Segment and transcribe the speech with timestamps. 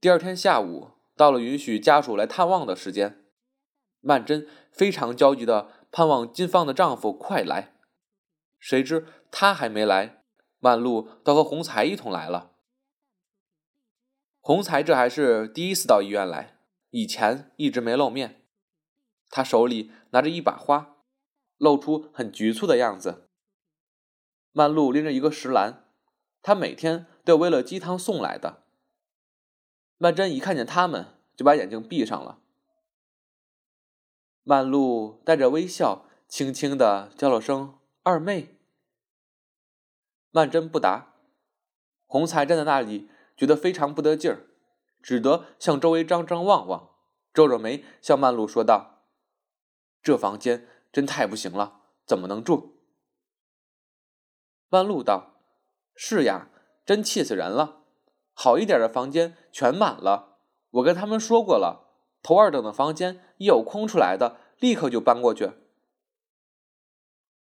[0.00, 3.22] 第二天下午到了允许家属来探望的时间，
[4.00, 7.74] 曼桢非常焦急的盼望金芳的丈夫快来。
[8.58, 10.22] 谁知他还没来，
[10.58, 12.52] 曼璐倒和洪才一同来了。
[14.40, 16.56] 洪才这还是第一次到医院来，
[16.88, 18.46] 以前一直没露面。
[19.28, 20.96] 他手里拿着一把花，
[21.58, 23.28] 露出很局促的样子。
[24.52, 25.84] 曼璐拎着一个石篮，
[26.40, 28.62] 他每天都为了鸡汤送来的。
[30.02, 32.38] 曼桢一看见他们，就把眼睛闭上了。
[34.44, 38.56] 曼璐带着微笑，轻轻的叫了声“二妹”。
[40.32, 41.12] 曼桢不答。
[42.06, 44.46] 洪才站在那里，觉得非常不得劲儿，
[45.02, 46.94] 只得向周围张张望望，
[47.34, 49.04] 皱着眉向曼璐说道
[50.02, 52.78] ：“这房间真太不行了，怎么能住？”
[54.70, 55.42] 曼璐道
[55.94, 56.48] ：“是呀，
[56.86, 57.79] 真气死人了！
[58.42, 60.38] 好一点的房间全满了，
[60.70, 61.90] 我跟他们说过了，
[62.22, 65.52] 头二等的房间一有空出来的，立刻就搬过去。”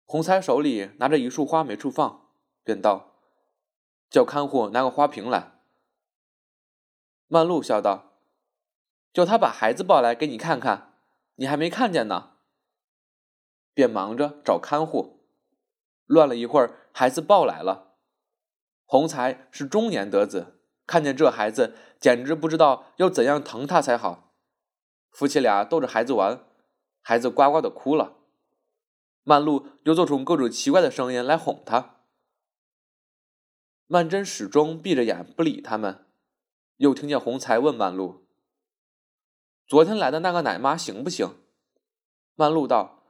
[0.09, 2.31] 洪才手里拿着一束花没处放，
[2.65, 3.17] 便道
[4.09, 5.61] ：“叫看护拿个花瓶来。”
[7.29, 8.15] 曼璐笑道
[9.13, 10.95] ：“叫他把孩子抱来给你看看，
[11.35, 12.39] 你还没看见呢。”
[13.75, 15.29] 便忙着找看护。
[16.07, 17.99] 乱了一会儿，孩子抱来了。
[18.87, 20.58] 洪才是中年得子，
[20.89, 24.35] 看见这孩子，简直不知道要怎样疼他才好。
[25.11, 26.45] 夫妻俩逗着孩子玩，
[27.03, 28.17] 孩子呱呱的哭了。
[29.23, 31.97] 曼璐又做出各种奇怪的声音来哄他。
[33.87, 36.07] 曼桢始终闭着眼不理他们。
[36.79, 38.27] 又听见洪才问曼璐
[39.69, 41.37] ：“昨天来的那个奶妈行不行？”
[42.35, 43.03] 曼璐道：“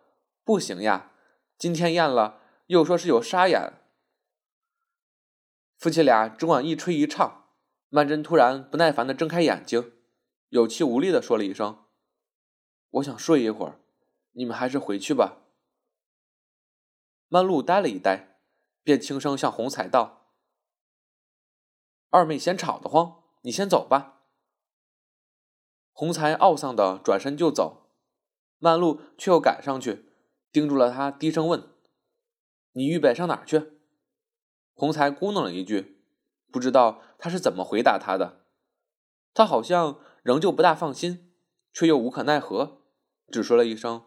[0.43, 1.13] 不行呀，
[1.57, 3.75] 今天验了。”又说是有沙眼，
[5.79, 7.38] 夫妻俩只管一吹一唱。
[7.91, 9.93] 曼桢突然不耐烦的睁开眼睛，
[10.49, 11.87] 有气无力的说了一声
[12.91, 13.81] ：“我想睡一会儿，
[14.33, 15.45] 你们还是回去吧。”
[17.29, 18.41] 曼璐呆了一呆，
[18.83, 20.35] 便轻声向洪才道
[22.11, 24.23] ：“二妹嫌吵得慌，你先走吧。”
[25.93, 27.91] 洪才懊丧的转身就走，
[28.59, 30.13] 曼璐却又赶上去，
[30.53, 31.69] 盯住了他，低声问。
[32.73, 33.79] 你预备上哪儿去？
[34.75, 35.98] 洪才咕哝了一句，
[36.51, 38.45] 不知道他是怎么回答他的。
[39.35, 41.33] 他好像仍旧不大放心，
[41.73, 42.83] 却又无可奈何，
[43.31, 44.05] 只说了一声：“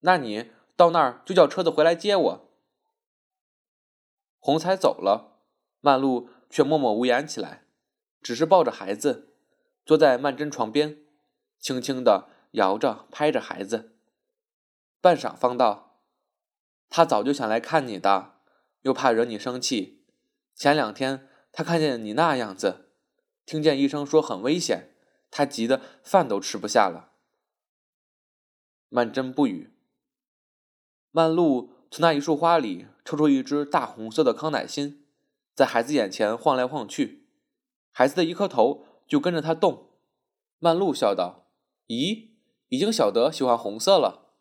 [0.00, 2.48] 那你到那儿就叫车子回来接我。”
[4.38, 5.40] 洪才走了，
[5.80, 7.64] 曼璐却默默无言起来，
[8.22, 9.34] 只是抱着孩子，
[9.84, 11.04] 坐在曼桢床边，
[11.58, 13.96] 轻轻的摇着拍着孩子，
[15.00, 16.00] 半晌方道。
[16.88, 18.36] 他早就想来看你的，
[18.82, 20.01] 又怕惹你生气。
[20.54, 22.90] 前两天他看见你那样子，
[23.44, 24.94] 听见医生说很危险，
[25.30, 27.12] 他急得饭都吃不下了。
[28.88, 29.72] 曼桢不语。
[31.10, 35.04] 曼璐从那一束花里抽出一只大红色的康乃馨，
[35.54, 37.26] 在孩子眼前晃来晃去，
[37.90, 39.90] 孩子的一颗头就跟着他动。
[40.58, 41.48] 曼璐笑道
[41.88, 42.28] ：“咦，
[42.68, 44.32] 已经晓得喜欢红色了。”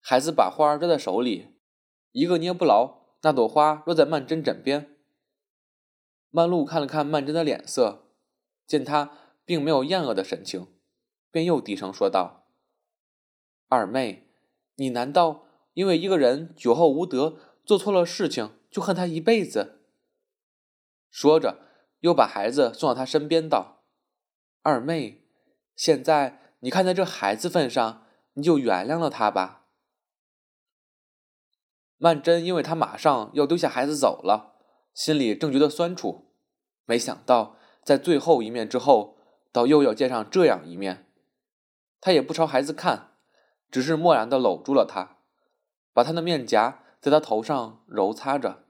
[0.00, 1.54] 孩子把花儿抓在手里，
[2.12, 4.96] 一个捏不牢，那朵花落在曼桢枕边。
[6.30, 8.04] 曼璐看了看曼桢的脸色，
[8.66, 9.10] 见她
[9.44, 10.68] 并没有厌恶的神情，
[11.30, 12.46] 便又低声说道
[13.68, 14.28] ：“二妹，
[14.76, 15.44] 你难道
[15.74, 19.80] 因为一个人酒后无德，做错了事情，就恨他一辈子？”
[21.10, 21.58] 说着，
[21.98, 23.82] 又把孩子送到他身边，道
[24.62, 25.24] ：“二妹，
[25.74, 29.58] 现在你看在这孩子份上，你就原谅了他吧。”
[32.02, 34.54] 曼桢因为他马上要丢下孩子走了，
[34.94, 36.32] 心里正觉得酸楚，
[36.86, 39.18] 没想到在最后一面之后，
[39.52, 41.06] 倒又要见上这样一面。
[42.00, 43.12] 他也不朝孩子看，
[43.70, 45.18] 只是漠然的搂住了他，
[45.92, 48.64] 把他的面颊在他头上揉擦着。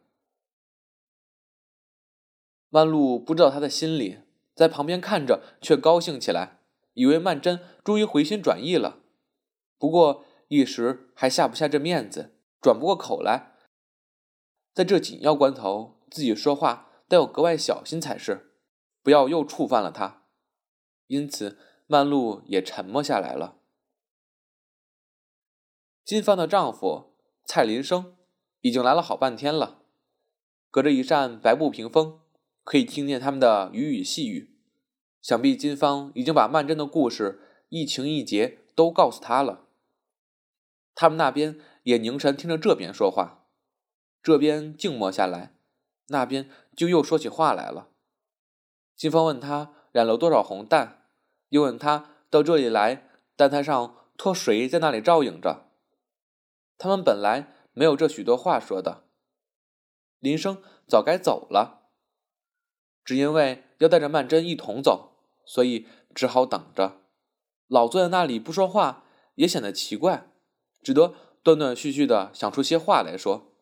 [2.68, 4.18] 曼璐不知道他的心里，
[4.56, 6.58] 在旁边看着却高兴起来，
[6.94, 8.98] 以为曼桢终于回心转意了。
[9.78, 12.34] 不过一时还下不下这面子。
[12.60, 13.54] 转不过口来，
[14.74, 18.52] 在这紧要关头，自己说话都要格外小心才是，
[19.02, 20.24] 不要又触犯了他。
[21.06, 23.56] 因此，曼璐也沉默下来了。
[26.04, 27.14] 金芳的丈夫
[27.44, 28.16] 蔡林生
[28.60, 29.82] 已经来了好半天了，
[30.70, 32.20] 隔着一扇白布屏风，
[32.62, 34.58] 可以听见他们的语语细语。
[35.22, 39.66] 想必金芳已经把曼桢的故事一情一节都告诉他了。
[41.00, 41.58] 他们那边。
[41.82, 43.46] 也凝神听着这边说话，
[44.22, 45.54] 这边静默下来，
[46.08, 47.88] 那边就又说起话来了。
[48.94, 51.06] 金芳问他染了多少红蛋，
[51.48, 55.70] 又问他到这里来，蛋台上托谁在那里照应着。
[56.76, 59.04] 他们本来没有这许多话说的。
[60.18, 61.88] 林生早该走了，
[63.02, 67.00] 只因为要带着曼桢一同走，所以只好等着。
[67.68, 69.06] 老坐在那里不说话，
[69.36, 70.29] 也显得奇怪，
[70.82, 73.52] 只得断断续续的想出些话来说。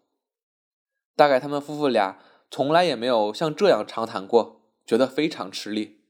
[1.15, 2.19] 大概他们夫妇俩
[2.51, 6.01] 从来也没有像这样长谈过，觉得非常吃力。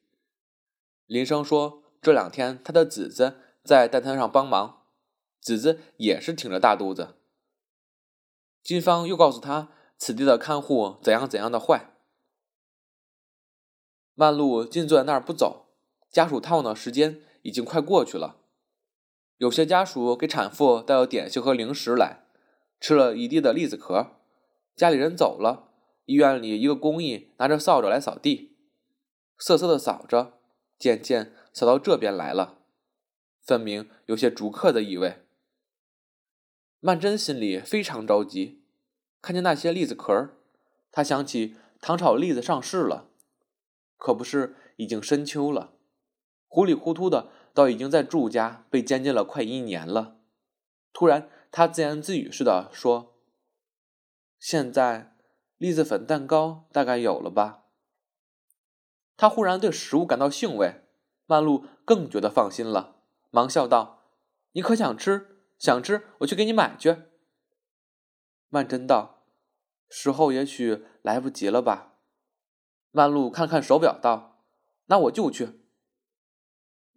[1.07, 4.83] 林生说：“这两天他的子子在蛋摊上帮忙，
[5.41, 7.17] 子子也是挺着大肚子。”
[8.63, 9.71] 金芳又告诉他。
[10.01, 11.91] 此地的看护怎样怎样的坏？
[14.15, 15.75] 曼璐静坐在那儿不走。
[16.09, 18.37] 家属探望的时间已经快过去了。
[19.39, 22.25] 有些家属给产妇带了点心和零食来，
[22.81, 24.17] 吃了一地的栗子壳。
[24.75, 25.71] 家里人走了，
[26.07, 28.57] 医院里一个工役拿着扫帚来扫地，
[29.39, 30.41] 瑟瑟的扫着，
[30.77, 32.59] 渐渐扫到这边来了，
[33.41, 35.23] 分明有些逐客的意味。
[36.81, 38.65] 曼桢心里非常着急。
[39.21, 40.37] 看见那些栗子壳儿，
[40.93, 43.11] 他想起糖炒栗子上市了，
[43.97, 45.75] 可不是已经深秋了，
[46.47, 50.21] 糊里糊涂的，倒已经在祝家被监禁了快一年了。
[50.93, 53.19] 突然，他自言自语似的说
[54.39, 55.17] ：“现在
[55.57, 57.65] 栗子粉蛋糕大概有了吧？”
[59.19, 60.85] 他忽然对食物感到兴味，
[61.27, 64.05] 曼璐更觉得放心了，忙笑道
[64.55, 65.43] ：“你可想吃？
[65.59, 66.97] 想吃，我去给你买去。”
[68.51, 69.25] 曼桢道
[69.91, 71.97] ：“时候也许来不及了吧？”
[72.93, 74.45] 曼璐看看手表，道
[74.87, 75.59] ：“那我就去。”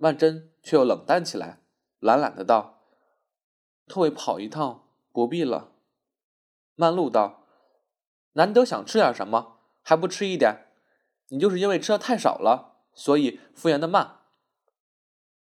[0.04, 1.62] 曼桢却又冷淡起来，
[2.00, 2.88] 懒懒的道
[3.86, 5.74] ：“特为跑一趟，不必了。”
[6.74, 7.46] 曼璐道
[8.34, 10.72] ：“难得想吃点什么，还不吃一点？
[11.28, 14.22] 你就是因为吃的太少了，所以复原的慢。”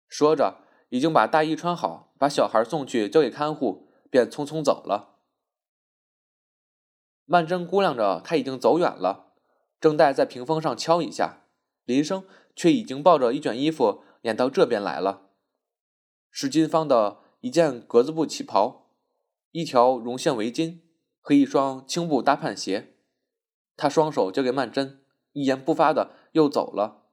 [0.07, 5.17] 说着，已经把大衣穿好，把小孩送去交给看护，便匆匆走了。
[7.25, 9.33] 曼桢估量着他已经走远了，
[9.81, 11.41] 正待在屏风上敲一下，
[11.83, 15.29] 林生却已经抱着一卷衣服撵到这边来了。
[16.29, 18.91] 是金芳的一件格子布旗袍，
[19.51, 20.79] 一条绒线围巾
[21.21, 22.97] 和一双青布搭袢鞋。
[23.77, 24.97] 他双手交给曼桢，
[25.31, 27.05] 一言不发的又走了。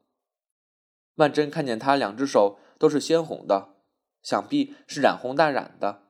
[1.14, 3.76] 曼桢看见他两只手都是鲜红的，
[4.20, 6.08] 想必是染红大染的，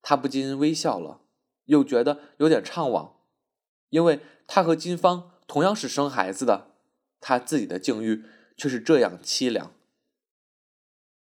[0.00, 1.20] 他不禁微笑了。
[1.66, 3.16] 又觉得有点怅惘，
[3.90, 6.70] 因为他和金芳同样是生孩子的，
[7.20, 8.24] 他自己的境遇
[8.56, 9.73] 却是这样凄凉。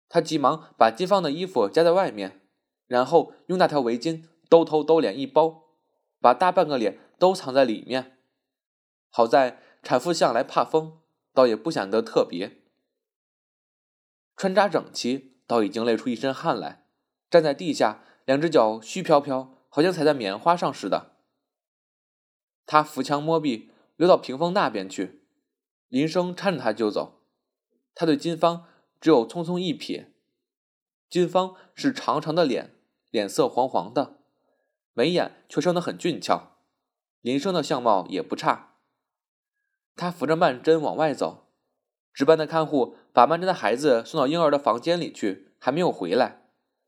[0.09, 2.41] 他急忙把金芳的衣服夹在外面，
[2.87, 5.65] 然后用那条围巾兜头兜脸一包，
[6.21, 8.19] 把大半个脸都藏在里面。
[9.11, 10.99] 好在产妇向来怕风，
[11.33, 12.63] 倒也不显得特别。
[14.37, 16.87] 穿扎整齐，倒已经累出一身汗来，
[17.31, 19.55] 站在地下，两只脚虚飘飘。
[19.71, 21.13] 好像踩在棉花上似的。
[22.65, 25.21] 他扶墙摸壁，溜到屏风那边去。
[25.89, 27.21] 林生搀着他就走。
[27.95, 28.65] 他对金芳
[29.01, 30.07] 只有匆匆一瞥。
[31.09, 32.75] 金芳是长长的脸，
[33.11, 34.19] 脸色黄黄的，
[34.93, 36.59] 眉眼却生得很俊俏。
[37.21, 38.75] 林生的相貌也不差。
[39.97, 41.47] 他扶着曼桢往外走。
[42.13, 46.43] 值班的看护把曼桢的孩子送到婴儿的房间里去，还没有回来，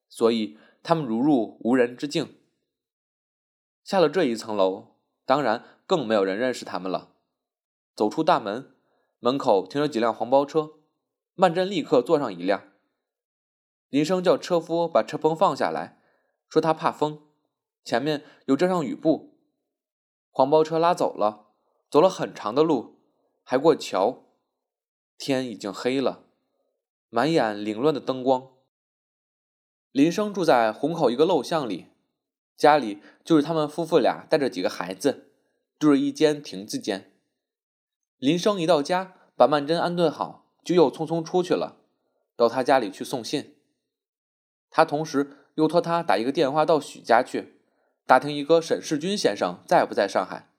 [0.08, 2.36] 所以他们如入无人之境。
[3.84, 7.12] 下了这一层楼，当然更没有人认识他们了。
[7.94, 8.74] 走出大门，
[9.20, 10.72] 门口停着几辆黄包车，
[11.40, 12.64] 曼桢立刻坐上一辆。
[13.88, 15.98] 林生叫车夫把车棚放下来，
[16.50, 17.22] 说他怕风，
[17.82, 19.38] 前面有遮上雨布。
[20.30, 21.46] 黄包车拉走了，
[21.90, 22.98] 走了很长的路，
[23.42, 24.26] 还过桥，
[25.16, 26.26] 天已经黑了，
[27.08, 28.50] 满眼凌乱的灯光。
[29.92, 31.86] 林生住在虹口一个陋巷里。
[32.54, 35.32] 家里就是他们夫妇俩带着几个孩子，
[35.78, 37.10] 住着一间亭子间。
[38.18, 41.76] 林生一到家，把曼桢安顿好，就又匆匆出去了，
[42.36, 43.56] 到他家里去送信。
[44.70, 47.60] 他同时又托他打一个电话到许家去，
[48.06, 50.52] 打听一个沈世军先生在不在上海。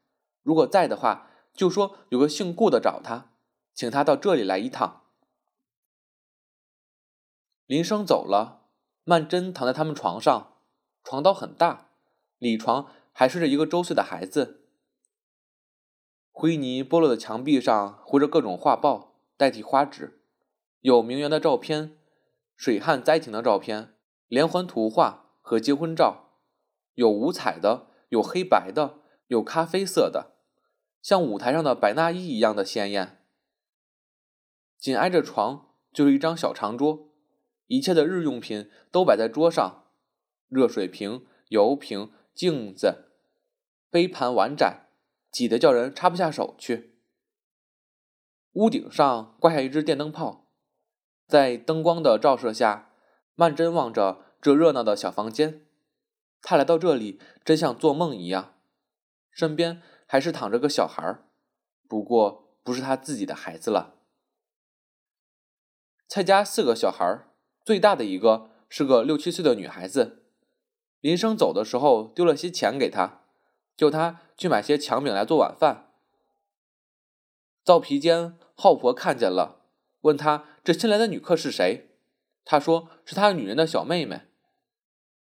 [0.43, 3.31] 如果在的话，就说有个姓顾的找他，
[3.74, 5.03] 请他到这里来一趟。
[7.65, 8.65] 林生走了，
[9.03, 10.55] 曼桢躺在他们床上，
[11.03, 11.89] 床倒很大。
[12.38, 14.65] 里床还睡着一个周岁的孩子，
[16.31, 19.11] 灰泥剥落的墙壁上糊着各种画报
[19.42, 20.22] 代替花纸，
[20.82, 21.98] 有名媛的照片、
[22.56, 23.96] 水旱灾情的照片、
[24.28, 26.38] 连环图画和结婚照，
[26.94, 30.36] 有五彩的，有黑白的，有咖啡色的，
[31.02, 33.18] 像舞台上的白纳衣一样的鲜艳，
[34.78, 37.10] 紧挨着床就是一张小长桌，
[37.66, 39.86] 一切的日用品都摆在桌上，
[40.50, 43.06] 热水瓶、油瓶、镜子、
[43.90, 44.86] 杯盘碗盏，
[45.32, 46.91] 挤得叫人插不下手去。
[48.53, 50.46] 屋顶上挂下一只电灯泡，
[51.27, 52.89] 在灯光的照射下，
[53.36, 55.65] 曼桢望着这热闹的小房间。
[56.41, 58.55] 他来到这里，真像做梦一样。
[59.31, 61.20] 身边还是躺着个小孩
[61.88, 63.96] 不过不是他自己的孩子了。
[66.08, 67.25] 蔡家四个小孩
[67.63, 70.24] 最大的一个是个六七岁的女孩子。
[71.00, 73.22] 林生走的时候丢了些钱给他，
[73.77, 75.91] 叫他去买些强饼来做晚饭。
[77.72, 79.62] 灶皮间浩婆看见了，
[80.01, 81.96] 问他这新来的女客是谁？
[82.44, 84.24] 他说是他女人的小妹妹。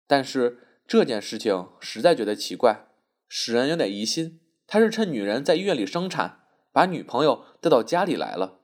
[0.07, 0.61] 但是。
[0.85, 2.89] 这件事情实在觉得奇怪，
[3.29, 4.41] 使人有点疑心。
[4.67, 6.41] 他是趁女人在医院里生产，
[6.73, 8.61] 把女朋友带到家里来了。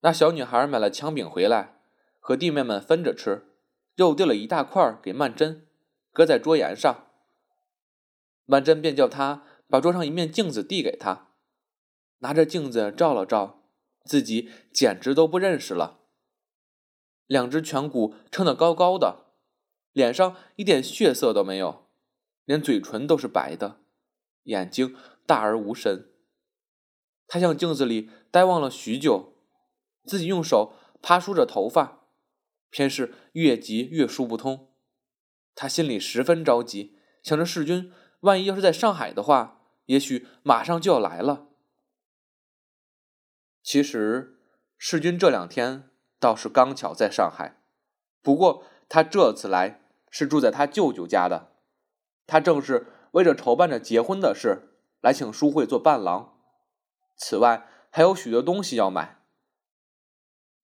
[0.00, 1.80] 那小女孩买了枪饼回来，
[2.18, 3.52] 和弟妹们分着吃，
[3.96, 5.60] 又丢了一大块给曼桢，
[6.12, 7.08] 搁在桌沿上。
[8.46, 11.28] 曼桢便叫他把桌上一面镜子递给他，
[12.24, 13.62] 拿着镜子照了照，
[14.06, 16.00] 自己简直都不认识了，
[17.26, 19.26] 两只颧骨撑得高高的。
[19.92, 21.86] 脸上一点血色都没有，
[22.46, 23.80] 连嘴唇都是白的，
[24.44, 26.12] 眼睛大而无神。
[27.28, 29.34] 他向镜子里呆望了许久，
[30.06, 32.06] 自己用手扒梳着头发，
[32.70, 34.72] 偏是越急越梳不通。
[35.54, 41.50] 他心里十分着急，想着世君万一要是在上海的话，也许马上就要来了。
[43.64, 44.38] 其实
[44.78, 45.90] 世君这两天
[46.20, 47.56] 倒是刚巧在上海，
[48.22, 49.80] 不过他这次来。
[50.16, 51.50] 是住在他舅舅家的，
[52.24, 54.68] 他正是为着筹办着结婚的事
[55.00, 56.38] 来请淑慧做伴郎。
[57.16, 59.18] 此外还有许多东西要买。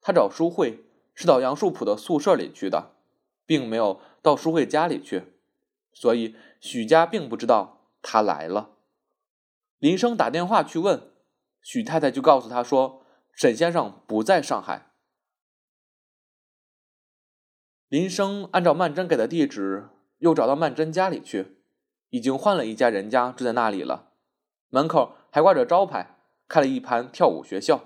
[0.01, 0.85] 他找淑慧
[1.17, 2.93] 是到杨树浦的宿舍里去的，
[3.45, 5.33] 并没有到淑慧家里去，
[5.93, 8.71] 所以许家并不知道他来了。
[9.81, 11.10] 林生打电话去问
[11.63, 13.03] 许太太，就告诉他说
[13.33, 14.91] 沈先生不在上海。
[17.89, 19.89] 林生按照曼桢给的地址，
[20.19, 21.57] 又找到曼桢家里去，
[22.11, 24.13] 已经换了一家人家住在那里了。
[24.69, 27.85] 门口还挂着招牌，开了一盘跳舞学校。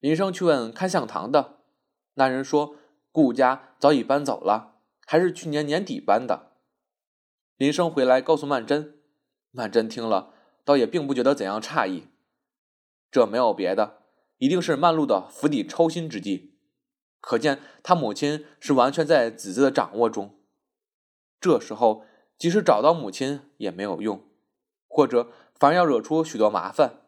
[0.00, 1.58] 林生去问看相堂的，
[2.14, 2.74] 那人说
[3.12, 6.52] 顾家早已搬走了，还是去年年底搬的。
[7.56, 8.92] 林生回来告诉曼桢，
[9.52, 12.08] 曼桢听了，倒也并不觉得怎样诧异，
[13.10, 14.02] 这没有别的，
[14.38, 16.54] 一定是曼璐的釜底抽薪之计。
[17.20, 20.38] 可见他母亲是完全在子子的掌握中。
[21.40, 22.04] 这时候，
[22.38, 24.24] 即使找到母亲也没有用，
[24.86, 27.00] 或者反而要惹出许多麻烦。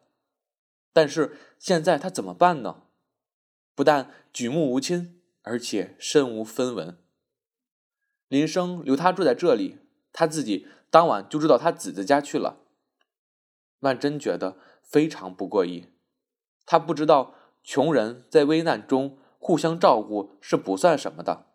[0.93, 2.83] 但是现在他怎么办呢？
[3.73, 6.97] 不但举目无亲，而且身无分文。
[8.27, 9.79] 林生留他住在这里，
[10.11, 12.59] 他自己当晚就住到他子子家去了。
[13.79, 14.57] 曼桢觉得
[14.91, 15.87] 非常不过意，
[16.65, 17.33] 他不知道
[17.63, 19.17] 穷人在危难中。
[19.43, 21.47] 互相照顾是不算什么的，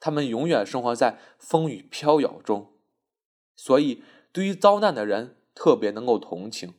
[0.00, 2.72] 他们永远生活在风雨飘摇中，
[3.54, 6.72] 所以对于遭难的人特别能够同情，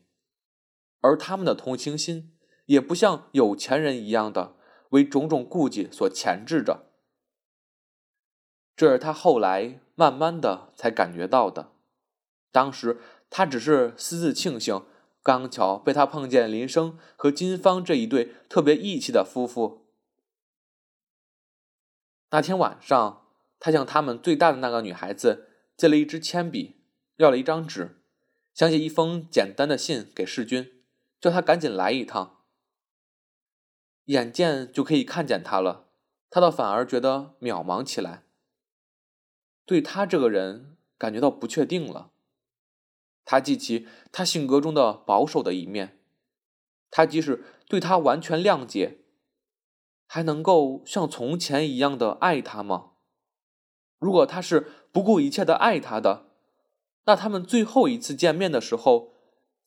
[1.02, 4.56] 而他们的同情心也不像有钱人一样的
[4.90, 6.88] 为种种顾忌所钳制着。
[8.76, 11.74] 这是他后来慢慢的才感觉到的，
[12.52, 14.84] 当时他只是私自庆幸，
[15.30, 19.86] 刚巧被他碰见林生和金芳这一对特别义气的夫妇。
[22.32, 23.28] 那天晚上，
[23.60, 26.78] 他向他们最大的那个女孩子借了一支铅笔，
[27.18, 28.02] 要了一张纸，
[28.56, 30.82] 想写一封简单的信给世君，
[31.22, 32.40] 叫他赶紧来一趟。
[34.06, 35.86] 眼见就可以看见他了，
[36.32, 38.24] 他倒反而觉得渺茫起来，
[39.68, 42.10] 对他这个人感觉到不确定了。
[43.30, 46.00] 他记起他性格中的保守的一面，
[46.90, 49.02] 他即使对他完全谅解。
[50.08, 52.94] 还能够像从前一样的爱他吗？
[54.00, 56.26] 如果他是不顾一切的爱他的，
[57.06, 59.14] 那他们最后一次见面的时候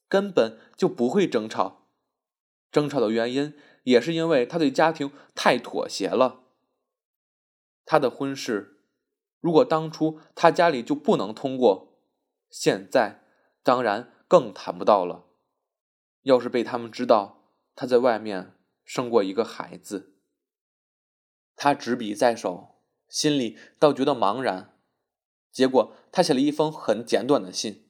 [0.09, 1.87] 根本就不会争吵。
[2.73, 3.54] 争吵的原因
[3.85, 6.40] 也是因为他对家庭太妥协了。
[7.85, 8.81] 他的婚事，
[9.40, 12.00] 如果当初他家里就不能通过，
[12.50, 13.22] 现在
[13.62, 15.26] 当然更谈不到了。
[16.23, 18.54] 要是被他们知道他在外面
[18.85, 20.14] 生过一个孩子，
[21.57, 22.76] 他执笔在手，
[23.09, 24.78] 心里倒觉得茫然。
[25.50, 27.88] 结果他写了一封很简短的信，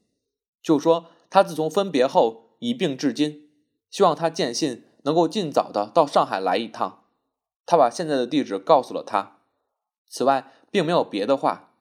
[0.62, 3.50] 就说他自从分别后一病至今，
[3.91, 7.05] 希望他见信能够尽早的到上海来一趟。
[7.64, 9.38] 他把现在的地址告诉了他。
[10.07, 11.75] 此外，并没有别的话，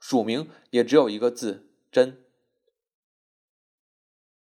[0.00, 2.24] 署名也只有一个字“真”。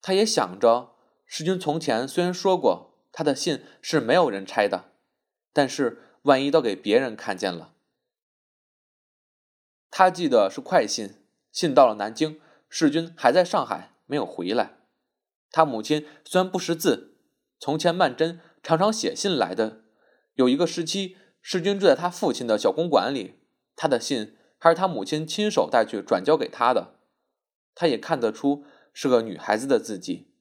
[0.08, 0.94] 他也想着，
[1.26, 4.92] 世君从前虽然说过他的信是没有人拆的，
[5.52, 7.74] 但是万一都给别人看见了。
[9.90, 14.78] 他寄的是快信，信到了南京，世君还在上海，没有回来。
[15.50, 17.16] 他母亲虽然不识字，
[17.58, 19.86] 从前曼桢常常写信来的。
[20.36, 23.40] 有一个时期，世君住在他父亲的小公馆里，
[23.76, 27.00] 他的信还是他母亲亲手带去转交给他的。
[27.74, 28.64] 他也看得出
[28.96, 30.32] 是个女孩子的字迹。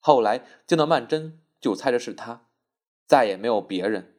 [0.00, 2.48] 后来见到曼桢，就猜着是她，
[3.06, 4.16] 再也没有别人。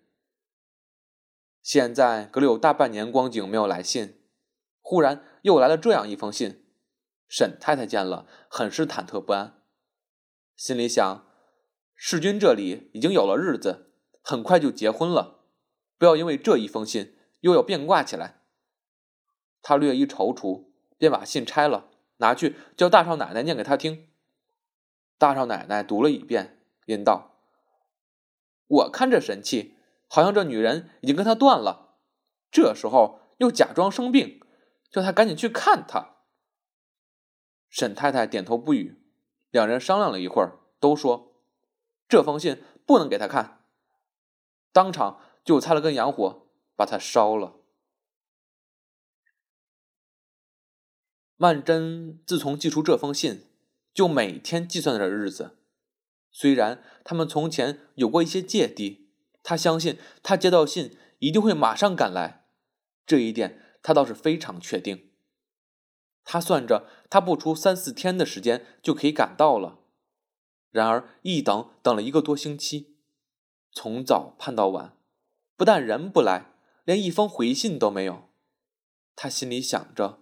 [1.62, 4.24] 现在隔了有大半年光景没有来信，
[4.80, 6.66] 忽然又来了这样一封信。
[7.28, 9.62] 沈太太见了，很是忐忑不安，
[10.56, 11.28] 心里想：
[11.94, 13.88] 世君这里已经有了日子。
[14.22, 15.42] 很快就结婚了，
[15.98, 18.42] 不要因为这一封信又要变卦起来。
[19.62, 21.89] 他略一踌躇，便把信拆了，
[22.20, 24.08] 拿去叫大少奶奶念给他听。
[25.18, 27.36] 大少奶奶读了一遍，吟道
[28.68, 29.76] ：“我看这神气，
[30.08, 31.98] 好像这女人已经跟他断了。
[32.50, 34.40] 这时候又假装生病，
[34.90, 36.16] 叫他赶紧去看他。”
[37.70, 39.02] 沈太太点头不语，
[39.52, 41.36] 两人商量了一会儿，都说
[42.08, 43.66] ：“这封信不能给他看。”
[44.72, 47.59] 当场就擦了根洋火，把它烧了。
[51.41, 53.46] 曼桢自从寄出这封信，
[53.93, 55.55] 就每天计算着日子。
[56.31, 59.08] 虽然他们从前有过一些芥蒂，
[59.41, 62.43] 他相信他接到信一定会马上赶来，
[63.05, 65.12] 这一点他倒是非常确定。
[66.25, 69.79] 他算着，他不出三四天的时间就可以赶到了。
[70.72, 72.98] 然而一等等了一个多星期。
[73.72, 74.97] 从早盼到晚，
[75.56, 76.52] 不但人不来，
[76.84, 78.28] 连一封回信都没有。
[79.15, 80.19] 他心里想着：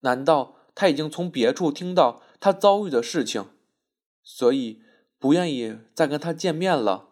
[0.00, 3.50] 难道他已经从别处听到他遭遇的事情，
[4.22, 4.82] 所以
[5.18, 7.08] 不愿意再跟他见面了？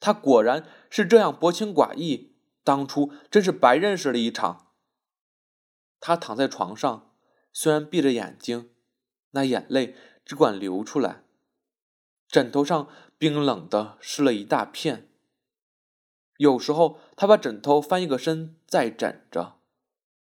[0.00, 4.72] 他果然是这样薄情寡义，当初真是白认识了一场。
[5.98, 7.10] 他躺在床上，
[7.52, 8.70] 虽然闭着眼睛，
[9.30, 11.22] 那眼泪只管流出来。
[12.28, 15.08] 枕头上冰冷的湿了一大片。
[16.36, 19.56] 有时候他把枕头翻一个身再枕着，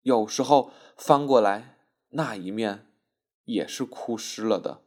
[0.06, 2.86] 有时候翻过来那一面
[3.46, 4.85] 也是枯湿了的。